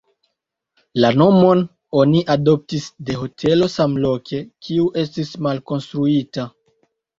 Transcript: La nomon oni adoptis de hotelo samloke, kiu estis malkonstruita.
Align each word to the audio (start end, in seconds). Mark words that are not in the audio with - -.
La 1.03 1.11
nomon 1.21 1.61
oni 2.05 2.21
adoptis 2.37 2.87
de 3.11 3.19
hotelo 3.27 3.69
samloke, 3.75 4.43
kiu 4.67 4.89
estis 5.05 5.37
malkonstruita. 5.51 6.51